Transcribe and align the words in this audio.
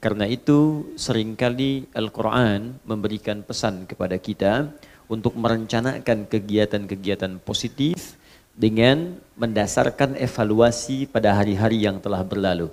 Karena 0.00 0.24
itu 0.24 0.90
sering 0.96 1.36
kali 1.36 1.84
Al-Quran 1.92 2.80
memberikan 2.88 3.44
pesan 3.44 3.84
kepada 3.84 4.16
kita 4.16 4.72
untuk 5.12 5.36
merencanakan 5.36 6.24
kegiatan-kegiatan 6.24 7.36
positif 7.44 8.16
dengan 8.56 9.20
mendasarkan 9.36 10.16
evaluasi 10.16 11.04
pada 11.04 11.36
hari-hari 11.36 11.84
yang 11.84 12.00
telah 12.00 12.24
berlalu. 12.24 12.72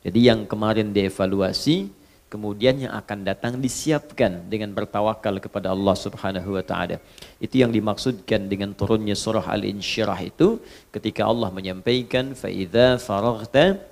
Jadi 0.00 0.32
yang 0.32 0.48
kemarin 0.48 0.96
dievaluasi, 0.96 1.92
kemudian 2.32 2.88
yang 2.88 2.92
akan 2.96 3.28
datang 3.28 3.60
disiapkan 3.60 4.48
dengan 4.48 4.72
bertawakal 4.72 5.36
kepada 5.36 5.68
Allah 5.76 5.92
Subhanahu 5.92 6.56
wa 6.56 6.64
taala. 6.64 6.96
Itu 7.36 7.60
yang 7.60 7.68
dimaksudkan 7.76 8.48
dengan 8.48 8.72
turunnya 8.72 9.12
surah 9.12 9.44
Al-Insyirah 9.52 10.20
itu 10.24 10.56
ketika 10.88 11.28
Allah 11.28 11.52
menyampaikan 11.52 12.32
fa 12.32 12.48
idza 12.48 12.96
faraghta 12.96 13.84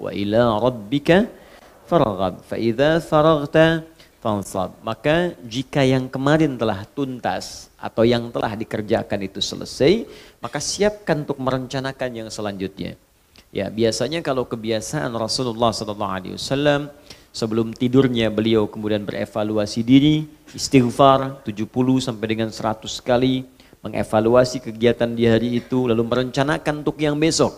wa 0.00 0.10
ila 0.22 0.42
rabbika 0.56 1.28
faraghab. 1.84 2.40
Fa 2.48 2.56
idza 2.56 3.04
faraghta. 3.04 3.66
Maka 4.86 5.34
jika 5.42 5.82
yang 5.82 6.06
kemarin 6.06 6.54
telah 6.54 6.86
tuntas 6.96 7.66
atau 7.74 8.06
yang 8.06 8.30
telah 8.30 8.54
dikerjakan 8.54 9.18
itu 9.26 9.42
selesai, 9.42 10.06
maka 10.38 10.62
siapkan 10.62 11.26
untuk 11.26 11.42
merencanakan 11.42 12.10
yang 12.14 12.28
selanjutnya. 12.30 12.94
Ya, 13.52 13.68
biasanya 13.68 14.24
kalau 14.24 14.48
kebiasaan 14.48 15.12
Rasulullah 15.12 15.76
sallallahu 15.76 16.12
alaihi 16.16 16.34
wasallam 16.40 16.88
sebelum 17.36 17.76
tidurnya 17.76 18.32
beliau 18.32 18.64
kemudian 18.64 19.04
berevaluasi 19.04 19.84
diri, 19.84 20.24
istighfar 20.56 21.44
70 21.44 21.68
sampai 22.00 22.26
dengan 22.32 22.48
100 22.48 22.88
kali, 23.04 23.44
mengevaluasi 23.84 24.64
kegiatan 24.64 25.12
di 25.12 25.28
hari 25.28 25.60
itu 25.60 25.84
lalu 25.84 26.00
merencanakan 26.00 26.80
untuk 26.80 26.96
yang 26.96 27.12
besok. 27.20 27.52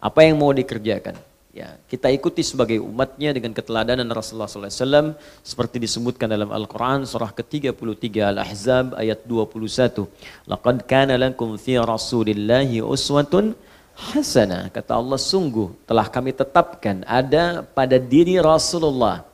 Apa 0.00 0.24
yang 0.24 0.40
mau 0.40 0.56
dikerjakan? 0.56 1.20
Ya, 1.52 1.76
kita 1.90 2.08
ikuti 2.08 2.40
sebagai 2.40 2.80
umatnya 2.80 3.36
dengan 3.36 3.52
keteladanan 3.52 4.08
Rasulullah 4.08 4.48
SAW 4.48 5.20
seperti 5.44 5.76
disebutkan 5.84 6.32
dalam 6.32 6.48
Al-Quran 6.48 7.04
surah 7.04 7.34
ke-33 7.36 8.06
Al-Ahzab 8.24 8.96
ayat 8.96 9.20
21. 9.28 10.08
Laqad 10.48 10.86
kana 10.88 11.20
lakum 11.20 11.60
fi 11.60 11.76
Rasulillahi 11.76 12.80
uswatun 12.80 13.52
hasanah. 13.98 14.70
Kata 14.70 14.94
Allah 14.94 15.18
sungguh 15.18 15.74
telah 15.88 16.06
kami 16.06 16.30
tetapkan 16.30 17.02
ada 17.02 17.66
pada 17.66 17.98
diri 17.98 18.38
Rasulullah. 18.38 19.26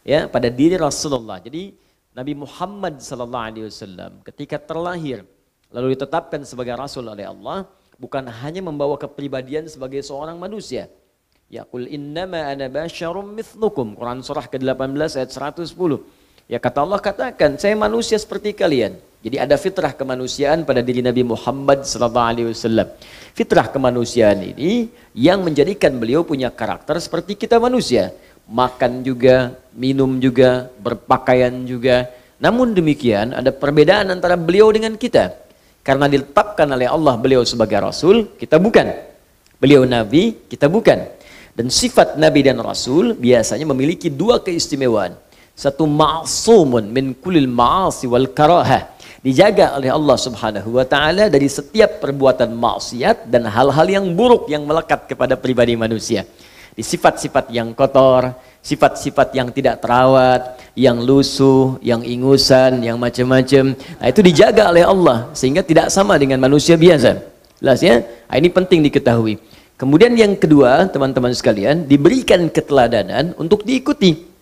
Ya, 0.00 0.24
pada 0.30 0.48
diri 0.48 0.80
Rasulullah. 0.80 1.36
Jadi 1.42 1.76
Nabi 2.16 2.32
Muhammad 2.32 2.96
sallallahu 2.98 3.46
alaihi 3.52 3.64
wasallam 3.68 4.24
ketika 4.24 4.56
terlahir 4.56 5.20
lalu 5.68 5.92
ditetapkan 5.92 6.40
sebagai 6.48 6.72
rasul 6.72 7.04
oleh 7.04 7.28
Allah 7.28 7.68
bukan 8.00 8.24
hanya 8.40 8.64
membawa 8.64 8.96
kepribadian 8.96 9.68
sebagai 9.68 10.00
seorang 10.00 10.40
manusia 10.40 10.88
Ya 11.46 11.62
qul 11.62 11.86
innama 11.86 12.42
ana 12.42 12.66
basyarum 12.66 13.30
mithlukum. 13.38 13.94
Quran 13.94 14.18
surah 14.26 14.50
ke-18 14.50 15.14
ayat 15.14 15.30
110. 15.30 15.70
Ya 16.46 16.62
kata 16.62 16.86
Allah 16.86 17.02
katakan, 17.02 17.58
saya 17.58 17.74
manusia 17.74 18.14
seperti 18.14 18.54
kalian. 18.54 18.94
Jadi 19.18 19.34
ada 19.42 19.58
fitrah 19.58 19.90
kemanusiaan 19.90 20.62
pada 20.62 20.78
diri 20.78 21.02
Nabi 21.02 21.26
Muhammad 21.26 21.82
sallallahu 21.82 22.30
alaihi 22.30 22.48
wasallam. 22.54 22.86
Fitrah 23.34 23.66
kemanusiaan 23.66 24.54
ini 24.54 24.86
yang 25.10 25.42
menjadikan 25.42 25.98
beliau 25.98 26.22
punya 26.22 26.54
karakter 26.54 27.02
seperti 27.02 27.34
kita 27.34 27.58
manusia. 27.58 28.14
Makan 28.46 29.02
juga, 29.02 29.58
minum 29.74 30.22
juga, 30.22 30.70
berpakaian 30.78 31.66
juga. 31.66 32.14
Namun 32.38 32.78
demikian 32.78 33.34
ada 33.34 33.50
perbedaan 33.50 34.14
antara 34.14 34.38
beliau 34.38 34.70
dengan 34.70 34.94
kita. 34.94 35.34
Karena 35.82 36.06
ditetapkan 36.06 36.70
oleh 36.70 36.86
Allah 36.86 37.18
beliau 37.18 37.42
sebagai 37.42 37.82
rasul, 37.82 38.38
kita 38.38 38.62
bukan. 38.62 38.94
Beliau 39.58 39.82
nabi, 39.82 40.46
kita 40.46 40.70
bukan. 40.70 41.10
Dan 41.56 41.74
sifat 41.74 42.20
Nabi 42.20 42.44
dan 42.44 42.60
Rasul 42.60 43.16
biasanya 43.16 43.64
memiliki 43.64 44.12
dua 44.12 44.44
keistimewaan. 44.44 45.25
Satu 45.56 45.88
ma'sumun 45.88 46.92
min 46.92 47.16
kulil 47.16 47.48
ma'asi 47.48 48.04
wal 48.04 48.28
karahah. 48.28 48.92
Dijaga 49.24 49.72
oleh 49.80 49.88
Allah 49.88 50.16
subhanahu 50.20 50.76
wa 50.76 50.84
ta'ala 50.84 51.32
dari 51.32 51.48
setiap 51.48 51.96
perbuatan 52.04 52.52
maksiat 52.52 53.32
dan 53.32 53.48
hal-hal 53.48 53.88
yang 53.88 54.04
buruk 54.12 54.52
yang 54.52 54.68
melekat 54.68 55.08
kepada 55.08 55.32
pribadi 55.32 55.72
manusia. 55.72 56.28
Di 56.76 56.84
sifat-sifat 56.84 57.48
yang 57.56 57.72
kotor, 57.72 58.36
sifat-sifat 58.60 59.32
yang 59.32 59.48
tidak 59.48 59.80
terawat, 59.80 60.60
yang 60.76 61.00
lusuh, 61.00 61.80
yang 61.80 62.04
ingusan, 62.04 62.84
yang 62.84 63.00
macam-macam. 63.00 63.72
Nah, 63.72 64.06
itu 64.12 64.20
dijaga 64.20 64.68
oleh 64.68 64.84
Allah 64.84 65.32
sehingga 65.32 65.64
tidak 65.64 65.88
sama 65.88 66.20
dengan 66.20 66.36
manusia 66.36 66.76
biasa. 66.76 67.16
Jelas 67.64 67.80
ya? 67.80 68.04
Nah, 68.04 68.36
ini 68.36 68.52
penting 68.52 68.84
diketahui. 68.84 69.40
Kemudian 69.80 70.12
yang 70.20 70.36
kedua, 70.36 70.84
teman-teman 70.92 71.32
sekalian, 71.32 71.88
diberikan 71.88 72.44
keteladanan 72.52 73.32
untuk 73.40 73.64
diikuti. 73.64 74.35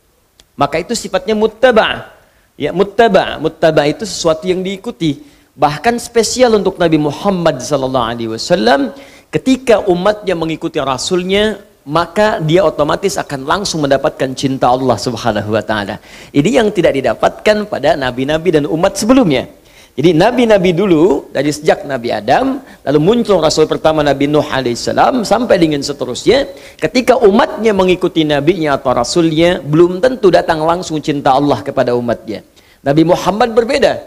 Maka 0.55 0.83
itu 0.83 0.95
sifatnya 0.95 1.35
muttaba. 1.35 2.15
Ya, 2.55 2.71
muttaba. 2.71 3.39
Muttaba 3.43 3.83
itu 3.91 4.07
sesuatu 4.07 4.47
yang 4.47 4.63
diikuti. 4.63 5.23
Bahkan 5.55 5.99
spesial 6.03 6.59
untuk 6.59 6.79
Nabi 6.79 6.99
Muhammad 6.99 7.63
sallallahu 7.63 8.07
alaihi 8.11 8.31
wasallam 8.35 8.91
ketika 9.31 9.83
umatnya 9.87 10.35
mengikuti 10.35 10.83
rasulnya 10.83 11.63
maka 11.85 12.41
dia 12.41 12.65
otomatis 12.65 13.15
akan 13.21 13.45
langsung 13.45 13.85
mendapatkan 13.85 14.33
cinta 14.35 14.73
Allah 14.73 14.97
Subhanahu 14.97 15.53
wa 15.55 15.63
taala. 15.63 16.01
Ini 16.33 16.59
yang 16.59 16.69
tidak 16.73 16.97
didapatkan 16.97 17.69
pada 17.69 17.95
nabi-nabi 17.95 18.57
dan 18.57 18.65
umat 18.67 18.97
sebelumnya. 18.97 19.47
Jadi 19.95 20.11
nabi-nabi 20.11 20.75
dulu 20.75 21.31
dari 21.31 21.55
sejak 21.55 21.87
Nabi 21.87 22.11
Adam 22.11 22.59
lalu 22.83 22.99
muncul 22.99 23.39
rasul 23.39 23.71
pertama 23.71 24.03
Nabi 24.03 24.27
Nuh 24.27 24.43
alaihissalam 24.43 25.23
sampai 25.23 25.55
dengan 25.55 25.87
seterusnya 25.87 26.51
ketika 26.83 27.15
umatnya 27.23 27.71
mengikuti 27.71 28.27
nabinya 28.27 28.75
atau 28.75 28.91
rasulnya 28.91 29.63
belum 29.63 30.03
tentu 30.03 30.35
datang 30.35 30.67
langsung 30.67 30.99
cinta 30.99 31.31
Allah 31.39 31.63
kepada 31.63 31.95
umatnya. 31.95 32.43
Nabi 32.83 33.07
Muhammad 33.07 33.55
berbeda 33.55 34.03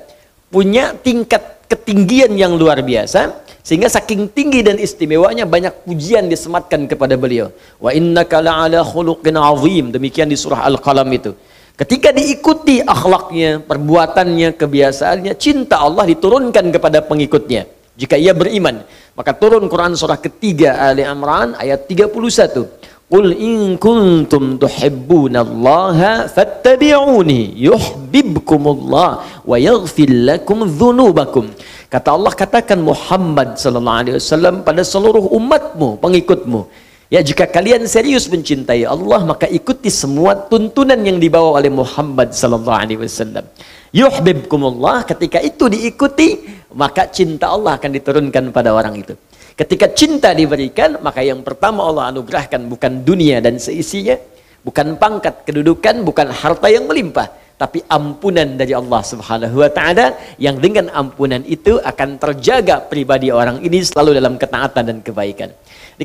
punya 0.52 0.92
tingkat 0.92 1.64
ketinggian 1.72 2.36
yang 2.36 2.60
luar 2.60 2.84
biasa 2.84 3.48
sehingga 3.64 3.88
saking 3.88 4.28
tinggi 4.36 4.68
dan 4.68 4.76
istimewanya 4.76 5.48
banyak 5.48 5.88
pujian 5.88 6.28
disematkan 6.28 6.84
kepada 6.92 7.16
beliau. 7.16 7.48
Wa 7.80 7.96
innaka 7.96 8.44
la'ala 8.44 8.84
khuluqin 8.84 9.40
azim 9.40 9.96
demikian 9.96 10.28
di 10.28 10.36
surah 10.36 10.68
Al-Qalam 10.68 11.08
itu. 11.16 11.32
Ketika 11.78 12.10
diikuti 12.10 12.82
akhlaknya, 12.82 13.62
perbuatannya, 13.62 14.58
kebiasaannya, 14.58 15.34
cinta 15.38 15.78
Allah 15.78 16.10
diturunkan 16.10 16.74
kepada 16.74 17.06
pengikutnya. 17.06 17.70
Jika 17.94 18.18
ia 18.18 18.34
beriman, 18.34 18.82
maka 19.14 19.38
turun 19.38 19.70
Quran 19.70 19.94
surah 19.94 20.18
ketiga 20.18 20.74
Ali 20.82 21.06
Imran 21.06 21.54
ayat 21.54 21.86
31. 21.86 22.66
Qul 23.08 23.30
in 23.38 23.78
kuntum 23.78 24.58
tuhibbunallaha 24.58 26.28
fattabi'uni 26.34 27.56
yuhibbukumullah 27.70 29.10
wa 29.46 29.58
yaghfir 29.62 30.10
lakum 30.30 30.66
dzunubakum. 30.66 31.46
Kata 31.94 32.10
Allah 32.18 32.34
katakan 32.34 32.82
Muhammad 32.82 33.56
sallallahu 33.62 34.00
alaihi 34.02 34.18
wasallam 34.18 34.56
pada 34.68 34.82
seluruh 34.82 35.30
umatmu, 35.30 36.02
pengikutmu, 36.04 36.68
Ya 37.08 37.24
jika 37.24 37.48
kalian 37.48 37.88
serius 37.88 38.28
mencintai 38.28 38.84
Allah 38.84 39.24
maka 39.24 39.48
ikuti 39.48 39.88
semua 39.88 40.36
tuntunan 40.52 41.00
yang 41.00 41.24
dibawa 41.24 41.56
oleh 41.56 41.72
Muhammad 41.72 42.36
sallallahu 42.36 42.80
alaihi 42.84 43.00
wasallam. 43.00 43.48
Yuhibbukumullah 43.96 45.08
ketika 45.08 45.40
itu 45.40 45.72
diikuti 45.72 46.44
maka 46.76 47.08
cinta 47.08 47.48
Allah 47.56 47.80
akan 47.80 47.92
diturunkan 47.96 48.52
pada 48.52 48.76
orang 48.76 49.00
itu. 49.00 49.16
Ketika 49.56 49.88
cinta 49.96 50.36
diberikan 50.36 51.00
maka 51.00 51.24
yang 51.24 51.48
pertama 51.48 51.88
Allah 51.88 52.12
anugerahkan 52.12 52.68
bukan 52.68 53.08
dunia 53.08 53.40
dan 53.40 53.56
seisinya, 53.56 54.20
bukan 54.68 55.00
pangkat 55.00 55.48
kedudukan, 55.48 56.04
bukan 56.04 56.28
harta 56.28 56.68
yang 56.68 56.92
melimpah, 56.92 57.32
tapi 57.56 57.88
ampunan 57.88 58.60
dari 58.60 58.76
Allah 58.76 59.02
Subhanahu 59.02 59.64
wa 59.64 59.72
taala 59.72 60.12
yang 60.36 60.60
dengan 60.60 60.92
ampunan 60.92 61.40
itu 61.48 61.80
akan 61.80 62.20
terjaga 62.20 62.84
pribadi 62.84 63.32
orang 63.32 63.64
ini 63.64 63.80
selalu 63.80 64.20
dalam 64.20 64.36
ketaatan 64.36 64.84
dan 64.92 65.00
kebaikan. 65.00 65.56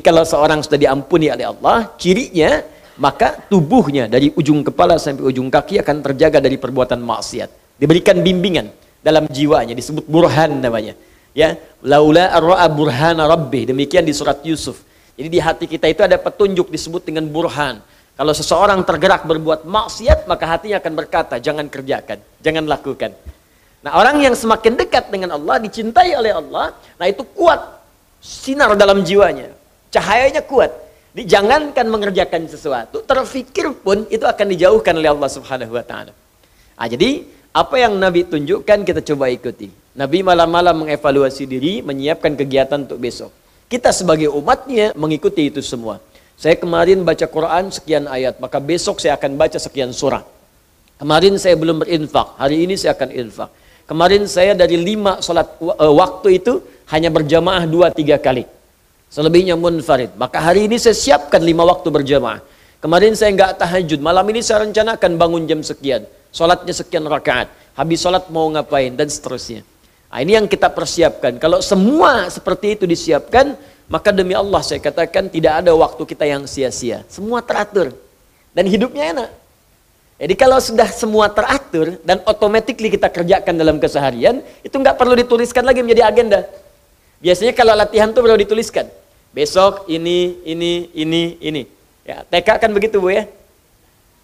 Kalau 0.01 0.25
seorang 0.25 0.65
sudah 0.65 0.79
diampuni 0.81 1.29
oleh 1.29 1.45
Allah, 1.45 1.93
cirinya 2.01 2.65
maka 2.97 3.37
tubuhnya 3.49 4.09
dari 4.09 4.29
ujung 4.33 4.61
kepala 4.65 4.97
sampai 4.97 5.25
ujung 5.25 5.49
kaki 5.49 5.81
akan 5.81 6.01
terjaga 6.01 6.41
dari 6.41 6.57
perbuatan 6.57 7.01
maksiat. 7.01 7.77
Diberikan 7.77 8.21
bimbingan 8.21 8.69
dalam 9.01 9.29
jiwanya 9.29 9.77
disebut 9.77 10.05
burhan 10.09 10.61
namanya. 10.61 10.97
Ya, 11.33 11.57
laula 11.81 12.29
arra'a 12.29 12.69
burhana 12.69 13.25
rabbi. 13.25 13.65
Demikian 13.65 14.05
di 14.05 14.13
surat 14.13 14.41
Yusuf. 14.45 14.81
Jadi 15.17 15.29
di 15.29 15.39
hati 15.41 15.65
kita 15.65 15.89
itu 15.89 16.01
ada 16.05 16.17
petunjuk 16.17 16.69
disebut 16.69 17.05
dengan 17.05 17.25
burhan. 17.29 17.81
Kalau 18.13 18.33
seseorang 18.33 18.85
tergerak 18.85 19.25
berbuat 19.25 19.65
maksiat, 19.65 20.29
maka 20.29 20.45
hatinya 20.45 20.77
akan 20.77 20.93
berkata, 20.93 21.41
jangan 21.41 21.65
kerjakan, 21.65 22.21
jangan 22.45 22.65
lakukan. 22.69 23.17
Nah 23.81 23.97
orang 23.97 24.21
yang 24.21 24.37
semakin 24.37 24.77
dekat 24.77 25.09
dengan 25.09 25.33
Allah, 25.33 25.57
dicintai 25.57 26.13
oleh 26.13 26.33
Allah, 26.37 26.77
nah 27.01 27.09
itu 27.09 27.25
kuat 27.33 27.81
sinar 28.21 28.77
dalam 28.77 29.01
jiwanya. 29.01 29.49
Cahayanya 29.93 30.41
kuat. 30.41 30.73
Jangankan 31.13 31.85
mengerjakan 31.93 32.49
sesuatu, 32.49 33.05
terfikir 33.05 33.69
pun 33.85 34.09
itu 34.09 34.25
akan 34.25 34.45
dijauhkan 34.49 34.97
oleh 34.97 35.13
Allah 35.13 35.29
Subhanahu 35.29 35.77
wa 35.77 35.85
taala. 35.85 36.09
Ah, 36.73 36.89
jadi 36.89 37.21
Apa 37.53 37.77
yang 37.77 37.93
Nabi 38.01 38.25
tunjukkan 38.25 38.81
kita 38.81 39.05
coba 39.13 39.29
ikuti. 39.29 39.69
Nabi 39.93 40.25
malam-malam 40.25 40.73
mengevaluasi 40.73 41.45
diri, 41.45 41.85
menyiapkan 41.85 42.33
kegiatan 42.33 42.81
untuk 42.81 42.97
besok. 42.97 43.29
Kita 43.69 43.93
sebagai 43.93 44.33
umatnya 44.33 44.89
mengikuti 44.97 45.53
itu 45.53 45.61
semua. 45.61 46.01
Saya 46.33 46.57
kemarin 46.57 47.05
baca 47.05 47.29
Quran 47.29 47.69
sekian 47.69 48.09
ayat, 48.09 48.41
maka 48.41 48.57
besok 48.57 48.97
saya 48.97 49.13
akan 49.21 49.37
baca 49.37 49.61
sekian 49.61 49.93
surah. 49.93 50.25
Kemarin 50.97 51.37
saya 51.37 51.53
belum 51.53 51.85
berinfak, 51.85 52.41
hari 52.41 52.65
ini 52.65 52.73
saya 52.73 52.97
akan 52.97 53.09
infak. 53.13 53.49
Kemarin 53.85 54.25
saya 54.25 54.57
dari 54.57 54.73
lima 54.73 55.21
salat 55.21 55.45
uh, 55.61 55.93
waktu 55.93 56.41
itu 56.41 56.57
hanya 56.89 57.13
berjamaah 57.13 57.69
dua 57.69 57.93
tiga 57.93 58.17
kali. 58.17 58.49
Selebihnya 59.13 59.53
munfarid. 59.53 60.17
Maka 60.17 60.41
hari 60.41 60.65
ini 60.65 60.81
saya 60.81 60.97
siapkan 60.97 61.37
lima 61.37 61.61
waktu 61.61 61.85
berjamaah. 61.93 62.41
Kemarin 62.81 63.13
saya 63.13 63.29
nggak 63.37 63.61
tahajud, 63.61 64.01
malam 64.01 64.25
ini 64.33 64.41
saya 64.41 64.65
rencanakan 64.65 65.21
bangun 65.21 65.45
jam 65.45 65.61
sekian. 65.61 66.09
Sholatnya 66.33 66.73
sekian 66.73 67.05
rakaat. 67.05 67.53
Habis 67.77 68.01
sholat 68.01 68.25
mau 68.33 68.49
ngapain 68.49 68.89
dan 68.97 69.05
seterusnya. 69.05 69.61
Nah, 70.09 70.17
ini 70.17 70.33
yang 70.33 70.49
kita 70.49 70.65
persiapkan. 70.73 71.37
Kalau 71.37 71.61
semua 71.61 72.25
seperti 72.33 72.73
itu 72.73 72.89
disiapkan, 72.89 73.53
maka 73.85 74.09
demi 74.09 74.33
Allah 74.33 74.65
saya 74.65 74.81
katakan 74.81 75.29
tidak 75.29 75.61
ada 75.61 75.77
waktu 75.77 76.01
kita 76.09 76.25
yang 76.25 76.49
sia-sia. 76.49 77.05
Semua 77.05 77.45
teratur. 77.45 77.93
Dan 78.57 78.65
hidupnya 78.65 79.13
enak. 79.13 79.29
Jadi 80.17 80.33
kalau 80.33 80.57
sudah 80.57 80.89
semua 80.89 81.29
teratur 81.29 82.01
dan 82.01 82.17
otomatis 82.25 82.73
kita 82.73 83.13
kerjakan 83.13 83.61
dalam 83.61 83.77
keseharian, 83.77 84.41
itu 84.65 84.73
nggak 84.73 84.97
perlu 84.97 85.13
dituliskan 85.13 85.61
lagi 85.61 85.85
menjadi 85.85 86.09
agenda. 86.09 86.49
Biasanya 87.21 87.53
kalau 87.53 87.77
latihan 87.77 88.09
tuh 88.09 88.25
perlu 88.25 88.41
dituliskan. 88.41 89.02
Besok 89.33 89.89
ini, 89.89 90.37
ini, 90.45 90.93
ini, 90.93 91.41
ini. 91.41 91.63
Ya, 92.05 92.21
TK 92.21 92.61
kan 92.61 92.69
begitu 92.69 93.01
Bu 93.01 93.09
ya. 93.09 93.25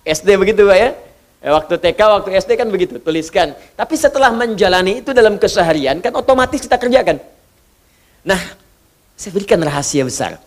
SD 0.05 0.37
begitu 0.37 0.69
Bu 0.69 0.71
ya. 0.71 0.93
Ya, 1.39 1.49
waktu 1.55 1.81
TK, 1.81 1.99
waktu 1.99 2.29
SD 2.37 2.59
kan 2.59 2.69
begitu, 2.69 3.01
tuliskan. 3.01 3.57
Tapi 3.73 3.95
setelah 3.97 4.29
menjalani 4.29 5.01
itu 5.01 5.15
dalam 5.15 5.39
keseharian, 5.41 5.97
kan 6.03 6.13
otomatis 6.13 6.61
kita 6.61 6.75
kerjakan. 6.75 7.17
Nah, 8.27 8.39
saya 9.15 9.31
berikan 9.31 9.57
rahasia 9.63 10.03
besar. 10.03 10.37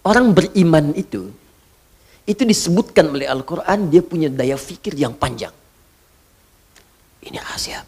Orang 0.00 0.32
beriman 0.32 0.96
itu, 0.96 1.28
itu 2.24 2.42
disebutkan 2.42 3.12
oleh 3.12 3.28
Al-Quran, 3.28 3.92
dia 3.92 4.00
punya 4.00 4.32
daya 4.32 4.56
fikir 4.56 4.96
yang 4.96 5.12
panjang. 5.14 5.52
Ini 7.22 7.36
rahasia. 7.38 7.84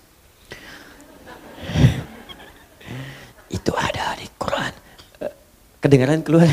itu 3.49 3.73
ada 3.73 4.13
di 4.21 4.29
Quran. 4.37 4.73
Kedengaran 5.79 6.27
keluar? 6.27 6.51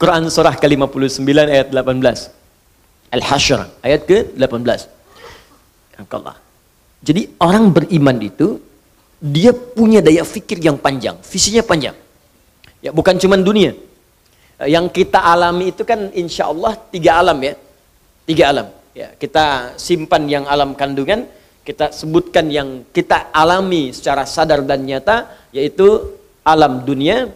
Quran 0.00 0.28
surah 0.32 0.56
ke-59 0.56 1.20
ayat 1.28 1.68
18. 1.68 3.12
Al-Hashr 3.12 3.60
ayat 3.84 4.08
ke-18. 4.08 4.80
Allah. 6.12 6.36
Jadi 7.00 7.36
orang 7.40 7.72
beriman 7.72 8.16
itu 8.20 8.60
dia 9.20 9.52
punya 9.52 10.04
daya 10.04 10.24
fikir 10.24 10.60
yang 10.60 10.76
panjang, 10.76 11.16
visinya 11.24 11.64
panjang. 11.64 11.96
Ya 12.84 12.92
bukan 12.92 13.16
cuma 13.16 13.36
dunia. 13.40 13.72
Yang 14.64 15.04
kita 15.04 15.20
alami 15.20 15.72
itu 15.72 15.84
kan 15.84 16.12
insya 16.16 16.48
Allah 16.48 16.76
tiga 16.88 17.20
alam 17.20 17.36
ya, 17.40 17.54
tiga 18.28 18.44
alam. 18.52 18.68
Ya 18.96 19.12
kita 19.16 19.76
simpan 19.76 20.24
yang 20.28 20.44
alam 20.48 20.72
kandungan, 20.72 21.28
kita 21.64 21.92
sebutkan 21.92 22.48
yang 22.48 22.84
kita 22.92 23.28
alami 23.32 23.92
secara 23.92 24.24
sadar 24.24 24.64
dan 24.64 24.84
nyata, 24.84 25.28
yaitu 25.52 26.15
alam 26.46 26.86
dunia, 26.86 27.26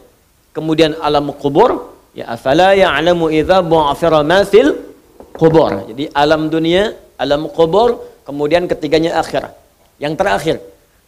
kemudian 0.55 0.95
alam 1.03 1.35
kubur, 1.35 1.91
ya 2.15 2.31
afala 2.31 2.79
ya'lamu 2.79 3.27
idza 3.35 3.59
bu'afira 3.59 4.23
ma 4.23 4.47
fil 4.47 4.79
kubur. 5.35 5.91
Jadi 5.91 6.07
alam 6.15 6.47
dunia, 6.47 6.95
alam 7.19 7.51
kubur, 7.51 7.99
kemudian 8.23 8.71
ketiganya 8.71 9.19
akhirat. 9.19 9.51
Yang 9.99 10.15
terakhir, 10.15 10.57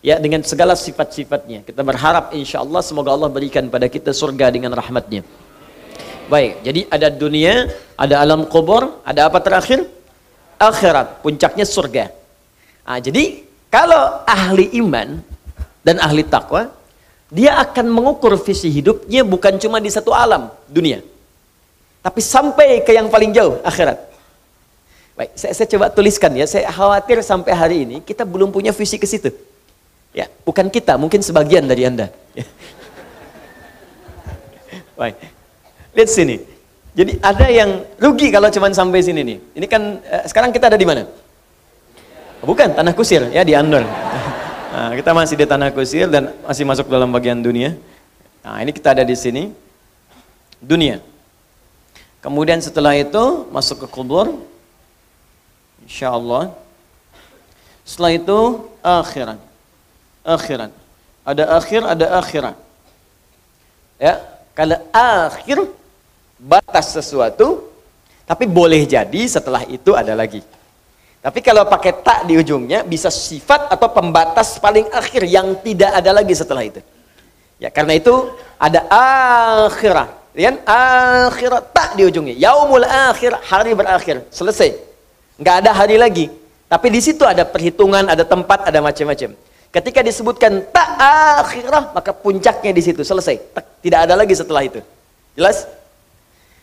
ya 0.03 0.19
dengan 0.19 0.43
segala 0.43 0.75
sifat-sifatnya. 0.75 1.63
Kita 1.63 1.87
berharap 1.87 2.35
insya 2.35 2.61
Allah 2.67 2.83
semoga 2.83 3.15
Allah 3.15 3.31
berikan 3.31 3.71
pada 3.71 3.87
kita 3.87 4.11
surga 4.11 4.51
dengan 4.51 4.75
rahmatnya. 4.75 5.23
Baik, 6.27 6.67
jadi 6.67 6.81
ada 6.91 7.09
dunia, 7.09 7.71
ada 7.95 8.19
alam 8.19 8.43
kubur, 8.51 8.99
ada 9.07 9.31
apa 9.31 9.39
terakhir? 9.39 9.87
Akhirat, 10.59 11.23
puncaknya 11.23 11.67
surga. 11.67 12.05
Nah, 12.87 12.99
jadi 12.99 13.47
kalau 13.71 14.23
ahli 14.27 14.75
iman 14.83 15.23
dan 15.87 15.97
ahli 15.99 16.23
takwa, 16.27 16.71
dia 17.33 17.57
akan 17.57 17.89
mengukur 17.89 18.37
visi 18.37 18.69
hidupnya 18.69 19.25
bukan 19.25 19.57
cuma 19.57 19.81
di 19.81 19.89
satu 19.89 20.13
alam 20.13 20.53
dunia, 20.69 21.01
tapi 22.05 22.21
sampai 22.21 22.85
ke 22.85 22.93
yang 22.93 23.09
paling 23.09 23.33
jauh 23.33 23.57
akhirat. 23.65 23.97
Baik, 25.17 25.33
saya, 25.33 25.53
saya 25.57 25.69
coba 25.73 25.89
tuliskan 25.89 26.33
ya. 26.37 26.45
Saya 26.45 26.69
khawatir 26.69 27.25
sampai 27.25 27.53
hari 27.57 27.77
ini 27.89 27.97
kita 28.05 28.29
belum 28.29 28.53
punya 28.53 28.69
visi 28.77 29.01
ke 29.01 29.09
situ. 29.09 29.33
Ya, 30.13 30.29
bukan 30.45 30.69
kita, 30.69 31.01
mungkin 31.01 31.25
sebagian 31.25 31.65
dari 31.65 31.89
Anda. 31.89 32.13
Baik. 35.01 35.17
Lihat 35.97 36.11
sini. 36.13 36.37
Jadi 36.93 37.17
ada 37.25 37.49
yang 37.49 37.81
rugi 37.97 38.29
kalau 38.29 38.53
cuma 38.53 38.69
sampai 38.77 39.01
sini 39.01 39.25
nih. 39.25 39.39
Ini 39.57 39.67
kan 39.69 40.05
eh, 40.05 40.25
sekarang 40.29 40.53
kita 40.53 40.69
ada 40.69 40.77
di 40.77 40.85
mana? 40.85 41.09
Bukan, 42.45 42.77
tanah 42.77 42.93
kusir 42.93 43.25
ya 43.33 43.41
di 43.41 43.57
Andor. 43.57 43.89
Nah, 44.73 44.97
kita 44.97 45.13
masih 45.13 45.37
di 45.37 45.45
tanah 45.45 45.69
kusir 45.69 46.09
dan 46.09 46.33
masih 46.49 46.65
masuk 46.65 46.89
dalam 46.89 47.13
bagian 47.13 47.37
dunia. 47.37 47.77
Nah, 48.41 48.57
ini 48.65 48.73
kita 48.73 48.97
ada 48.97 49.05
di 49.05 49.13
sini. 49.13 49.53
Dunia. 50.65 51.05
Kemudian 52.25 52.57
setelah 52.65 52.97
itu 52.97 53.53
masuk 53.53 53.85
ke 53.85 53.87
kubur, 53.93 54.33
Insya 55.85 56.09
Allah. 56.09 56.57
Setelah 57.85 58.17
itu 58.17 58.39
akhirat. 58.81 59.39
Akhirat. 60.25 60.73
Ada 61.21 61.45
akhir, 61.53 61.81
ada 61.85 62.07
akhirat. 62.17 62.57
Ya, 64.01 64.25
kalau 64.57 64.81
akhir 64.89 65.69
batas 66.41 66.97
sesuatu, 66.97 67.69
tapi 68.25 68.49
boleh 68.49 68.89
jadi 68.89 69.23
setelah 69.29 69.69
itu 69.69 69.93
ada 69.93 70.17
lagi. 70.17 70.41
Tapi 71.23 71.39
kalau 71.39 71.63
pakai 71.71 72.03
tak 72.03 72.27
di 72.27 72.35
ujungnya 72.35 72.83
bisa 72.83 73.07
sifat 73.07 73.71
atau 73.71 73.87
pembatas 73.95 74.59
paling 74.59 74.91
akhir 74.91 75.23
yang 75.31 75.55
tidak 75.63 75.95
ada 75.95 76.11
lagi 76.11 76.35
setelah 76.35 76.67
itu. 76.67 76.83
Ya, 77.63 77.71
karena 77.71 77.95
itu 77.95 78.11
ada 78.59 78.83
akhirat. 78.91 80.35
Kan? 80.35 80.57
Akhirat 80.67 81.71
tak 81.71 81.95
di 81.95 82.03
ujungnya. 82.11 82.35
Yaumul 82.35 82.83
akhir, 82.83 83.39
hari 83.47 83.71
berakhir. 83.79 84.27
Selesai 84.35 84.93
nggak 85.43 85.57
ada 85.67 85.71
hari 85.75 85.99
lagi. 85.99 86.31
Tapi 86.71 86.89
di 86.89 87.01
situ 87.05 87.27
ada 87.27 87.45
perhitungan, 87.45 88.09
ada 88.09 88.25
tempat, 88.25 88.65
ada 88.71 88.81
macam-macam. 88.81 89.37
Ketika 89.73 90.01
disebutkan 90.01 90.65
tak 90.73 90.89
akhirah, 91.43 91.93
maka 91.93 92.15
puncaknya 92.17 92.73
di 92.73 92.81
situ 92.81 93.05
selesai. 93.05 93.37
Tidak 93.83 93.99
ada 94.09 94.15
lagi 94.17 94.33
setelah 94.33 94.65
itu. 94.65 94.81
Jelas? 95.37 95.69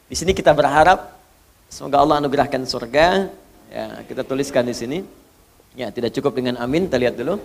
Di 0.10 0.16
sini 0.18 0.34
kita 0.34 0.54
berharap 0.56 1.14
semoga 1.70 2.02
Allah 2.02 2.22
anugerahkan 2.22 2.66
surga. 2.66 3.30
Ya, 3.70 4.02
kita 4.02 4.26
tuliskan 4.26 4.66
di 4.66 4.74
sini. 4.74 5.06
Ya, 5.78 5.94
tidak 5.94 6.10
cukup 6.18 6.34
dengan 6.34 6.58
amin. 6.58 6.90
Kita 6.90 6.98
lihat 6.98 7.14
dulu. 7.14 7.38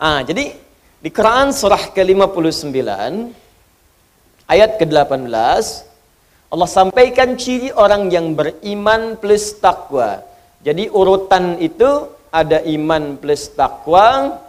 Ah, 0.00 0.24
jadi 0.24 0.56
di 1.04 1.10
Quran 1.12 1.52
surah 1.52 1.92
ke-59 1.92 2.80
ayat 4.48 4.70
ke-18 4.80 5.66
Allah 6.48 6.68
sampaikan 6.70 7.36
ciri 7.36 7.76
orang 7.76 8.08
yang 8.08 8.32
beriman 8.32 9.20
plus 9.20 9.52
takwa. 9.60 10.24
Jadi 10.64 10.88
urutan 10.88 11.60
itu 11.60 12.08
ada 12.32 12.64
iman 12.64 13.20
plus 13.20 13.52
takwa, 13.52 14.40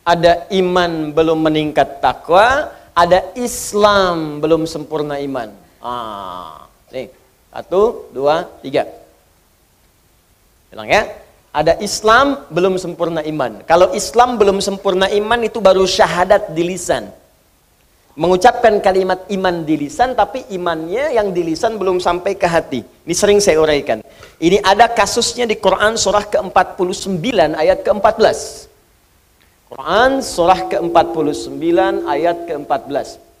ada 0.00 0.48
iman 0.48 1.12
belum 1.12 1.44
meningkat 1.44 2.00
takwa, 2.00 2.72
ada 2.96 3.20
Islam 3.36 4.40
belum 4.40 4.64
sempurna 4.64 5.20
iman. 5.20 5.52
Ah, 5.84 6.72
nih 6.88 7.21
satu, 7.52 8.08
dua, 8.16 8.48
tiga. 8.64 8.88
Bilang 10.72 10.88
ya, 10.88 11.04
ada 11.52 11.76
Islam 11.84 12.48
belum 12.48 12.80
sempurna 12.80 13.20
iman. 13.20 13.60
Kalau 13.68 13.92
Islam 13.92 14.40
belum 14.40 14.64
sempurna 14.64 15.12
iman 15.12 15.40
itu 15.44 15.60
baru 15.60 15.84
syahadat 15.84 16.56
di 16.56 16.64
lisan 16.64 17.12
mengucapkan 18.12 18.76
kalimat 18.84 19.24
iman 19.32 19.64
di 19.64 19.88
lisan 19.88 20.12
tapi 20.12 20.44
imannya 20.52 21.16
yang 21.16 21.32
di 21.32 21.42
lisan 21.48 21.80
belum 21.80 21.96
sampai 21.96 22.36
ke 22.36 22.44
hati. 22.44 22.84
Ini 23.08 23.14
sering 23.16 23.40
saya 23.40 23.56
uraikan. 23.60 24.04
Ini 24.36 24.60
ada 24.60 24.88
kasusnya 24.88 25.48
di 25.48 25.56
Quran 25.56 25.96
surah 25.96 26.28
ke-49 26.28 27.56
ayat 27.56 27.80
ke-14. 27.80 28.68
Quran 29.72 30.10
surah 30.20 30.60
ke-49 30.68 32.04
ayat 32.04 32.36
ke-14. 32.44 33.31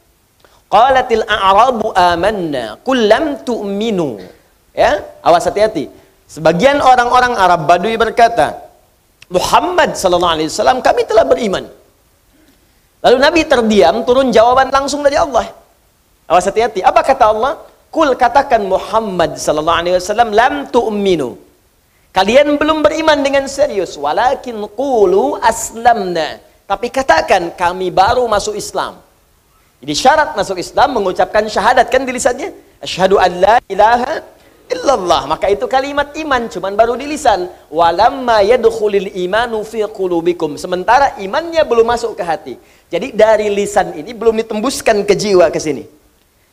Qalatil 0.72 1.24
a'rabu 1.28 1.92
amanna 1.92 2.80
qul 2.80 2.98
lam 3.12 3.44
tu'minu. 3.44 4.16
Ya, 4.72 5.04
awas 5.20 5.44
hati-hati. 5.44 5.92
Sebagian 6.24 6.80
orang-orang 6.80 7.36
Arab 7.36 7.68
Badui 7.68 8.00
berkata, 8.00 8.56
Muhammad 9.28 9.92
sallallahu 10.00 10.34
alaihi 10.40 10.48
wasallam 10.48 10.80
kami 10.80 11.04
telah 11.04 11.28
beriman. 11.28 11.68
Lalu 13.04 13.16
Nabi 13.20 13.40
terdiam, 13.44 14.00
turun 14.08 14.32
jawaban 14.32 14.72
langsung 14.72 15.04
dari 15.04 15.20
Allah. 15.20 15.52
Awas 16.24 16.48
hati-hati. 16.48 16.80
Apa 16.80 17.04
kata 17.04 17.24
Allah? 17.28 17.60
Kul 17.92 18.16
katakan 18.16 18.64
Muhammad 18.64 19.36
sallallahu 19.36 19.80
alaihi 19.84 19.94
wasallam 20.00 20.32
lam 20.32 20.54
tu'minu. 20.72 21.36
Kalian 22.16 22.56
belum 22.56 22.80
beriman 22.80 23.20
dengan 23.20 23.44
serius, 23.44 24.00
walakin 24.00 24.64
qulu 24.72 25.36
aslamna. 25.40 26.40
Tapi 26.64 26.88
katakan 26.88 27.52
kami 27.52 27.92
baru 27.92 28.24
masuk 28.24 28.56
Islam. 28.56 28.96
Jadi 29.82 29.94
syarat 29.98 30.38
masuk 30.38 30.62
Islam 30.62 30.94
mengucapkan 30.94 31.42
syahadat 31.50 31.90
kan 31.90 32.06
di 32.06 32.14
lisannya. 32.14 32.54
Asyhadu 32.78 33.18
an 33.18 33.32
la 33.42 33.56
ilaha 33.66 34.22
illallah. 34.70 35.26
Maka 35.26 35.50
itu 35.50 35.66
kalimat 35.66 36.14
iman 36.14 36.46
cuman 36.46 36.78
baru 36.78 36.94
di 36.94 37.10
lisan. 37.10 37.50
Walamma 37.66 38.46
yadkhulul 38.46 39.10
imanu 39.10 39.66
fi 39.66 39.82
qulubikum. 39.90 40.54
Sementara 40.54 41.18
imannya 41.18 41.66
belum 41.66 41.82
masuk 41.82 42.14
ke 42.14 42.22
hati. 42.22 42.54
Jadi 42.94 43.10
dari 43.10 43.50
lisan 43.50 43.90
ini 43.98 44.14
belum 44.14 44.38
ditembuskan 44.46 45.02
ke 45.02 45.18
jiwa 45.18 45.50
ke 45.50 45.58
sini. 45.58 45.82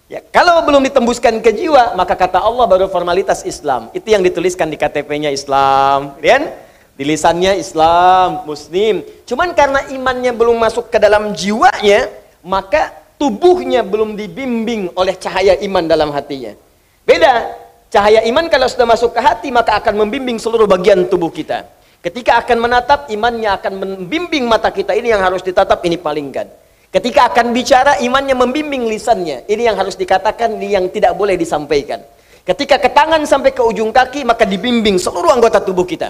Ya, 0.10 0.26
kalau 0.34 0.66
belum 0.66 0.82
ditembuskan 0.90 1.38
ke 1.38 1.54
jiwa, 1.54 1.94
maka 1.94 2.18
kata 2.18 2.42
Allah 2.42 2.66
baru 2.66 2.90
formalitas 2.90 3.46
Islam. 3.46 3.94
Itu 3.94 4.10
yang 4.10 4.26
dituliskan 4.26 4.66
di 4.66 4.74
KTP-nya 4.74 5.30
Islam, 5.30 6.18
kan? 6.18 6.50
Di 6.98 7.06
lisannya 7.06 7.62
Islam, 7.62 8.42
Muslim. 8.50 9.06
Cuman 9.30 9.54
karena 9.54 9.86
imannya 9.94 10.34
belum 10.34 10.58
masuk 10.58 10.90
ke 10.90 10.98
dalam 10.98 11.38
jiwanya, 11.38 12.10
maka 12.42 12.90
tubuhnya 13.20 13.84
belum 13.84 14.16
dibimbing 14.16 14.96
oleh 14.96 15.14
cahaya 15.20 15.60
iman 15.60 15.84
dalam 15.86 16.10
hatinya. 16.16 16.56
Beda, 17.04 17.52
cahaya 17.92 18.24
iman 18.32 18.48
kalau 18.48 18.66
sudah 18.72 18.88
masuk 18.88 19.12
ke 19.12 19.20
hati, 19.20 19.52
maka 19.52 19.76
akan 19.78 20.08
membimbing 20.08 20.40
seluruh 20.40 20.66
bagian 20.66 21.06
tubuh 21.12 21.28
kita. 21.30 21.68
Ketika 22.00 22.40
akan 22.40 22.64
menatap, 22.64 23.12
imannya 23.12 23.52
akan 23.60 23.74
membimbing 23.76 24.48
mata 24.48 24.72
kita. 24.72 24.96
Ini 24.96 25.20
yang 25.20 25.22
harus 25.22 25.44
ditatap, 25.44 25.84
ini 25.84 26.00
palingkan. 26.00 26.48
Ketika 26.90 27.28
akan 27.30 27.52
bicara, 27.52 28.00
imannya 28.00 28.40
membimbing 28.40 28.88
lisannya. 28.88 29.44
Ini 29.52 29.68
yang 29.68 29.76
harus 29.76 30.00
dikatakan, 30.00 30.56
ini 30.56 30.80
yang 30.80 30.88
tidak 30.88 31.12
boleh 31.20 31.36
disampaikan. 31.36 32.00
Ketika 32.48 32.80
ke 32.80 32.90
tangan 32.90 33.20
sampai 33.28 33.52
ke 33.52 33.60
ujung 33.60 33.92
kaki, 33.92 34.24
maka 34.24 34.48
dibimbing 34.48 34.96
seluruh 34.96 35.30
anggota 35.30 35.60
tubuh 35.60 35.84
kita. 35.84 36.10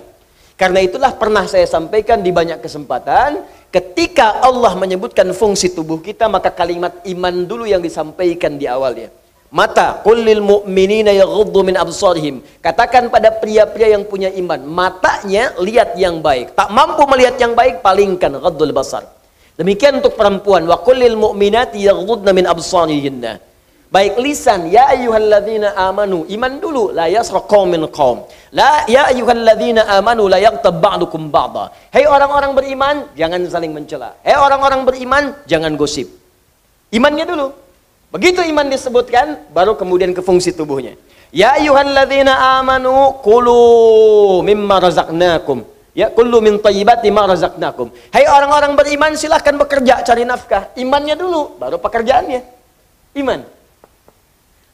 Karena 0.56 0.84
itulah 0.84 1.16
pernah 1.18 1.48
saya 1.50 1.66
sampaikan 1.66 2.22
di 2.22 2.30
banyak 2.30 2.62
kesempatan, 2.62 3.44
ketika 3.70 4.42
Allah 4.44 4.74
menyebutkan 4.78 5.30
fungsi 5.34 5.74
tubuh 5.74 6.02
kita, 6.02 6.26
maka 6.30 6.50
kalimat 6.54 7.02
iman 7.06 7.46
dulu 7.46 7.66
yang 7.66 7.82
disampaikan 7.82 8.58
di 8.58 8.66
awalnya. 8.66 9.10
Mata, 9.50 9.98
kullil 10.06 10.46
mu'minina 10.46 11.10
yaghuddu 11.10 11.66
min 11.66 11.74
absarihim. 11.74 12.46
Katakan 12.62 13.10
pada 13.10 13.34
pria-pria 13.34 13.98
yang 13.98 14.06
punya 14.06 14.30
iman, 14.30 14.62
matanya 14.62 15.58
lihat 15.58 15.98
yang 15.98 16.22
baik. 16.22 16.54
Tak 16.54 16.70
mampu 16.70 17.02
melihat 17.10 17.34
yang 17.42 17.58
baik, 17.58 17.82
palingkan 17.82 18.38
ghaddul 18.38 18.70
basar. 18.70 19.10
Demikian 19.58 20.00
untuk 20.00 20.14
perempuan. 20.14 20.70
Wa 20.70 20.78
kullil 20.86 21.18
mu'minati 21.18 21.82
yaghdudna 21.82 22.30
min 22.30 22.46
absarihinna. 22.46 23.49
Baik 23.90 24.22
lisan, 24.22 24.70
ya 24.70 24.94
ayyuhalladzina 24.94 25.74
amanu, 25.74 26.22
iman 26.30 26.62
dulu, 26.62 26.94
la 26.94 27.10
yasra 27.10 27.42
qaumin 27.42 27.90
qaum. 27.90 28.22
La 28.54 28.86
ya 28.86 29.10
ayyuhalladzina 29.10 29.82
amanu 29.98 30.30
la 30.30 30.38
yaghtab 30.38 30.78
ba'dukum 30.78 31.34
ba'da. 31.34 31.74
Hei 31.90 32.06
orang-orang 32.06 32.54
beriman, 32.54 33.10
jangan 33.18 33.42
saling 33.50 33.74
mencela. 33.74 34.14
Hei 34.22 34.38
orang-orang 34.38 34.86
beriman, 34.86 35.34
jangan 35.50 35.74
gosip. 35.74 36.06
Imannya 36.94 37.26
dulu. 37.26 37.50
Begitu 38.14 38.46
iman 38.54 38.70
disebutkan, 38.70 39.50
baru 39.50 39.74
kemudian 39.74 40.14
ke 40.14 40.22
fungsi 40.22 40.54
tubuhnya. 40.54 40.94
Ya 41.34 41.58
ayyuhalladzina 41.58 42.62
amanu 42.62 43.18
kulu 43.26 44.46
mimma 44.46 44.86
razaqnakum. 44.86 45.66
Ya, 45.98 46.14
kullu 46.14 46.38
min 46.46 46.62
thayyibati 46.62 47.10
ma 47.10 47.26
razaqnakum. 47.26 47.90
Hai 48.14 48.30
orang-orang 48.30 48.78
beriman, 48.78 49.18
silahkan 49.18 49.58
bekerja 49.58 50.06
cari 50.06 50.30
nafkah. 50.30 50.70
Imannya 50.78 51.18
dulu, 51.18 51.58
baru 51.58 51.82
pekerjaannya. 51.82 52.46
Iman. 53.18 53.58